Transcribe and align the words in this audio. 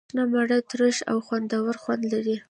شنه 0.09 0.23
مڼه 0.31 0.57
ترش 0.69 0.97
او 1.11 1.17
خوندور 1.27 1.73
خوند 1.83 2.03
لري. 2.13 2.35